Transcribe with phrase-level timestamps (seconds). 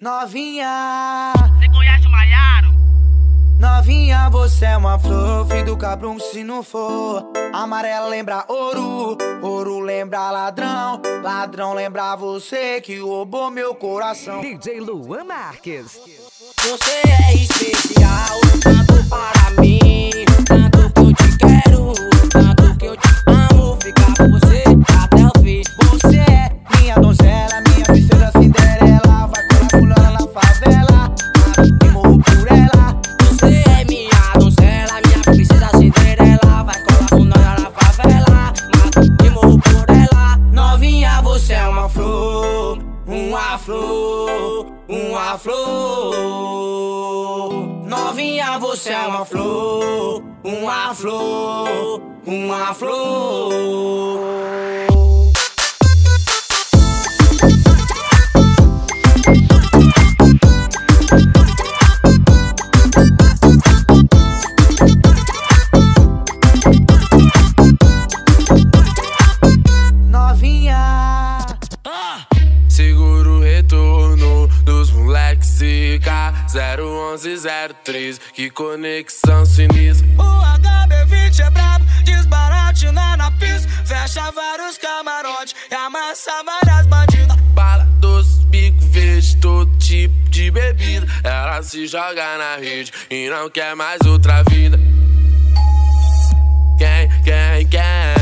[0.00, 2.68] Novinha, Você conhece o Malharo?
[3.58, 7.28] novinha, você é uma flor, filho do cabrum se não for.
[7.52, 14.40] Amarela lembra ouro, ouro lembra ladrão, ladrão lembra você que roubou meu coração.
[14.40, 15.98] DJ Luan Marques.
[16.58, 18.38] Você é especial,
[19.08, 19.57] para mim,
[43.38, 45.54] uma flor, uma flor.
[47.86, 54.18] Novinha, você é uma flor, uma flor, uma flor.
[78.68, 83.66] Conexão sinistra O HB20 é brabo, desbaratina na pista.
[83.86, 87.36] Fecha vários camarotes e amassa várias bandidas.
[87.54, 93.48] Bala doce, bico verde, todo tipo de bebida Ela se joga na rede e não
[93.48, 94.78] quer mais outra vida
[96.78, 98.17] quem, quem, quem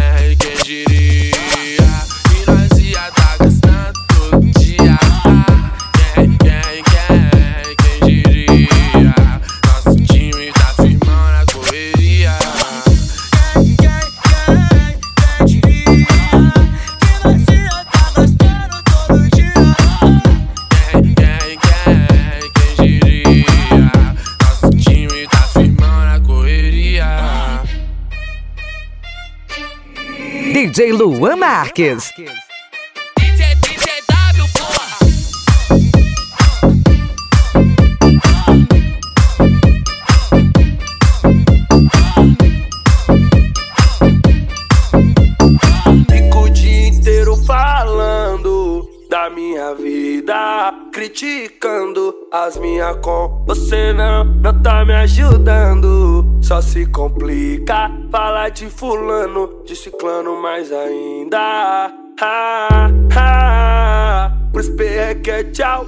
[30.76, 32.12] DJ Luan Marques.
[50.93, 52.06] Criticando
[52.45, 56.25] as minhas com você não, não tá me ajudando.
[56.43, 61.93] Só se complica falar de fulano, de ciclano mais ainda.
[62.21, 65.87] Ah, ah, pros perreque é tchau,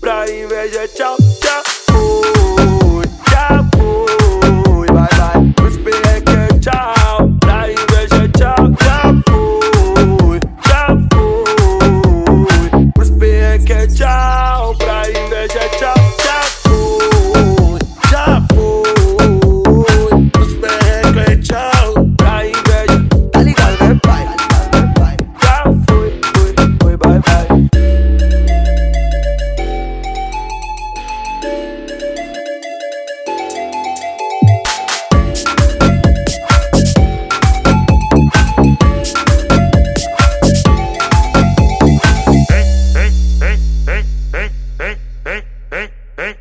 [0.00, 1.62] pra inveja é tchau, tchau.
[1.90, 5.39] Fui, já fui, vai, vai.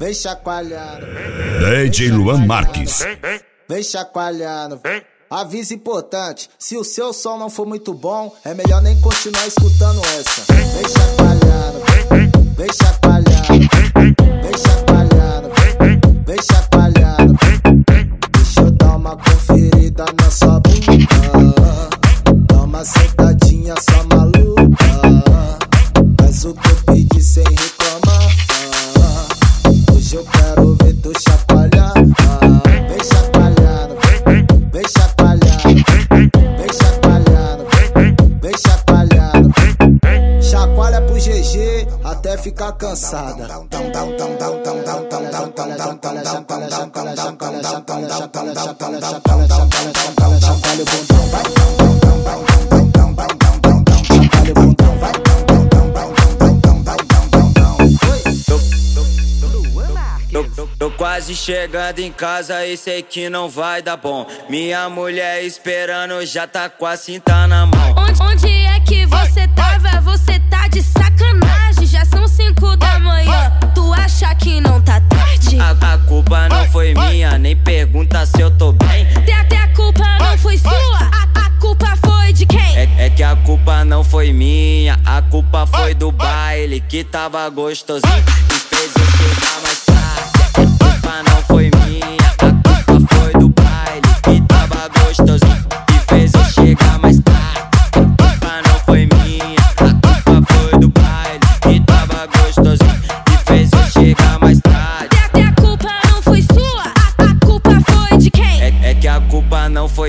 [0.09, 1.05] Vem chacoalhando,
[1.83, 3.05] DJ Luan Marques.
[3.69, 4.81] vem chacoalhando.
[5.29, 10.01] Aviso importante: se o seu som não for muito bom, é melhor nem continuar escutando
[10.07, 10.51] essa.
[10.51, 11.79] Vem chacoalhando,
[12.57, 13.69] vem chacoalhando,
[14.41, 15.18] vem chacoalhando,
[42.59, 43.47] ficar cansada.
[43.47, 43.79] Chacoalha
[50.81, 51.43] o bundão, vai.
[54.01, 55.13] Chacoalha o bundão, vai.
[59.73, 60.33] Luan Marques.
[60.55, 64.27] Tô, tô quase chegando em casa e sei que não vai dar bom.
[64.49, 67.95] Minha mulher esperando já tá com a cinta na mão.
[67.97, 70.01] Onde, onde é que você tava?
[70.01, 71.48] Você tá de sacanagem.
[74.19, 75.57] Tu acha que não tá tarde?
[75.61, 79.07] A, a culpa não foi minha, nem pergunta se eu tô bem.
[79.15, 80.99] Até, a culpa não foi sua.
[80.99, 82.77] A, a culpa foi de quem?
[82.77, 87.03] É, é que a culpa não foi minha, a culpa culpa foi do baile que
[87.03, 90.31] tava gostosinho e fez eu chegar mais tarde.
[90.43, 92.68] A culpa não foi minha, a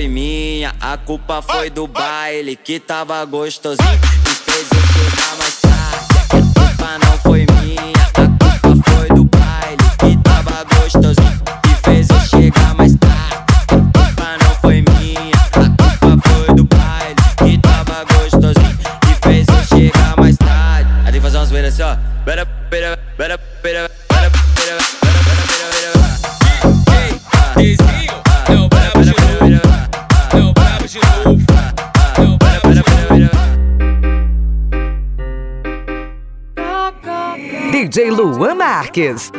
[0.01, 3.87] foi minha, a culpa foi do baile que tava gostosinho.
[3.87, 6.07] Eu chegar mais tarde.
[6.17, 11.43] A culpa não foi minha, a culpa foi do baile que tava gostosinho
[37.91, 39.33] DJ Luan Marques.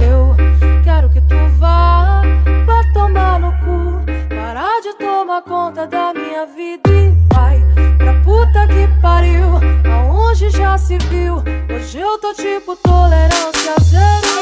[0.00, 0.36] Eu
[0.84, 2.22] quero que tu vá,
[2.64, 4.04] vá tomar no cu.
[4.28, 7.60] Parar de tomar conta da minha vida e vai
[7.98, 9.58] pra puta que pariu.
[9.92, 11.42] Aonde já se viu?
[11.74, 14.39] Hoje eu tô tipo tolerância zero.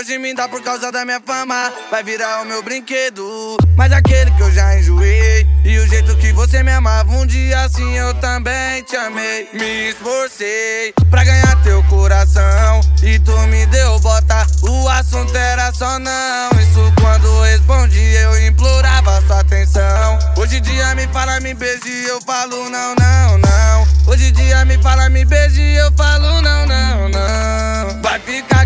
[0.00, 1.70] Hoje me dá por causa da minha fama.
[1.90, 5.46] Vai virar o meu brinquedo, mas aquele que eu já enjoei.
[5.62, 9.46] E o jeito que você me amava, um dia assim eu também te amei.
[9.52, 14.46] Me esforcei pra ganhar teu coração e tu me deu bota.
[14.62, 16.50] O assunto era só não.
[16.58, 20.18] Isso quando respondi eu implorava sua atenção.
[20.38, 23.86] Hoje em dia me fala, me beije eu falo não, não, não.
[24.06, 28.02] Hoje em dia me fala, me beije eu falo não, não, não.
[28.02, 28.59] Vai ficar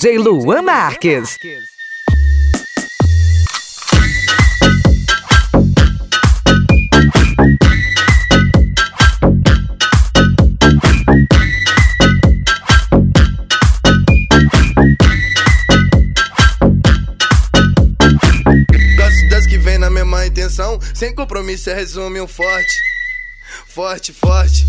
[0.00, 1.36] DJ Luan Marques.
[20.94, 22.74] Sem compromisso, é resume um forte.
[23.66, 24.66] Forte, forte.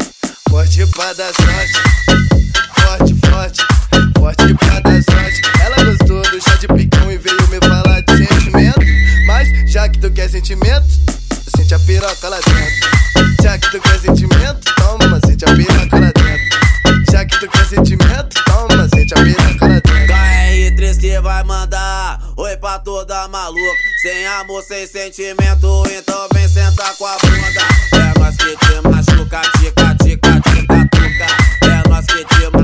[0.50, 1.74] Forte pra dar sorte.
[2.76, 3.72] Forte, forte.
[4.18, 4.51] Forte
[10.42, 10.88] sentimento,
[11.56, 13.36] sente a piroca lá dentro.
[13.44, 17.12] Já que tu quer sentimento, toma, sente a piroca lá dentro.
[17.12, 19.92] Já que tu quer sentimento, toma, sente a piroca lá dentro.
[20.08, 26.96] KR3 que vai mandar Oi pra toda maluca Sem amor, sem sentimento Então vem sentar
[26.98, 27.62] com a bunda
[27.94, 32.61] É nós que te machuca Tica, tica, tica, tuca É nós que te machuca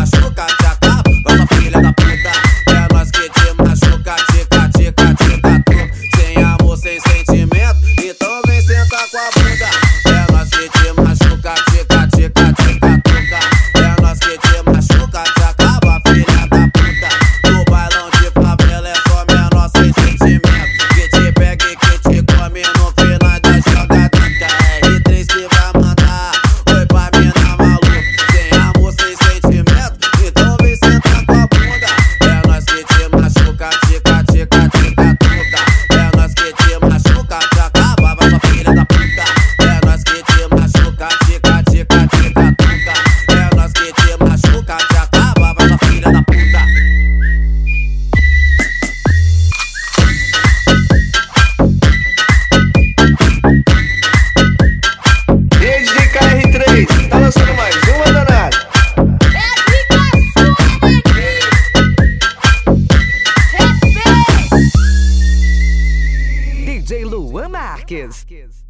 [68.26, 68.67] Marques.